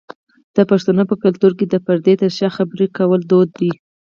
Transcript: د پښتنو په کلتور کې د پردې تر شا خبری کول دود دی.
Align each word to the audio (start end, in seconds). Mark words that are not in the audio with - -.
د 0.55 0.57
پښتنو 0.69 1.03
په 1.09 1.15
کلتور 1.23 1.51
کې 1.59 1.65
د 1.67 1.75
پردې 1.85 2.13
تر 2.21 2.31
شا 2.37 2.49
خبری 2.57 2.87
کول 2.97 3.21
دود 3.31 3.49
دی. 3.59 3.71